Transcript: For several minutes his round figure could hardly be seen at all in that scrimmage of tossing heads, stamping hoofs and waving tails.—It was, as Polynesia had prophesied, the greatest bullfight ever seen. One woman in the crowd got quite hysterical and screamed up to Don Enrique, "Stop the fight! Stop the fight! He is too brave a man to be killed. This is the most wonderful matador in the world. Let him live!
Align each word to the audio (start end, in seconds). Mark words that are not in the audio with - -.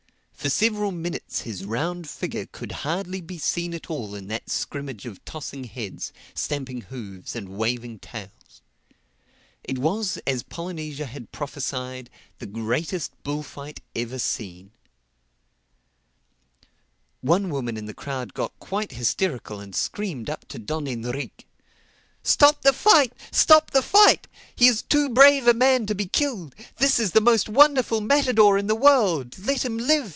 For 0.41 0.49
several 0.49 0.91
minutes 0.91 1.41
his 1.41 1.63
round 1.65 2.09
figure 2.09 2.47
could 2.47 2.71
hardly 2.81 3.21
be 3.21 3.37
seen 3.37 3.75
at 3.75 3.91
all 3.91 4.15
in 4.15 4.25
that 4.29 4.49
scrimmage 4.49 5.05
of 5.05 5.23
tossing 5.23 5.65
heads, 5.65 6.11
stamping 6.33 6.81
hoofs 6.81 7.35
and 7.35 7.49
waving 7.49 7.99
tails.—It 7.99 9.77
was, 9.77 10.17
as 10.25 10.41
Polynesia 10.41 11.05
had 11.05 11.31
prophesied, 11.31 12.09
the 12.39 12.47
greatest 12.47 13.11
bullfight 13.21 13.81
ever 13.95 14.17
seen. 14.17 14.71
One 17.21 17.51
woman 17.51 17.77
in 17.77 17.85
the 17.85 17.93
crowd 17.93 18.33
got 18.33 18.57
quite 18.59 18.93
hysterical 18.93 19.59
and 19.59 19.75
screamed 19.75 20.27
up 20.27 20.47
to 20.47 20.57
Don 20.57 20.87
Enrique, 20.87 21.43
"Stop 22.23 22.63
the 22.63 22.73
fight! 22.73 23.13
Stop 23.29 23.69
the 23.69 23.83
fight! 23.83 24.27
He 24.55 24.65
is 24.65 24.81
too 24.81 25.07
brave 25.07 25.45
a 25.47 25.53
man 25.53 25.85
to 25.85 25.93
be 25.93 26.07
killed. 26.07 26.55
This 26.77 26.99
is 26.99 27.11
the 27.11 27.21
most 27.21 27.47
wonderful 27.47 28.01
matador 28.01 28.57
in 28.57 28.65
the 28.65 28.73
world. 28.73 29.37
Let 29.37 29.63
him 29.63 29.77
live! 29.77 30.09